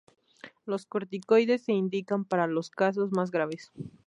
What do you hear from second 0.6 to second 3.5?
Los corticoides se indican para los casos más